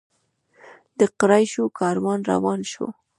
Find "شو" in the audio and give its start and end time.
2.71-2.87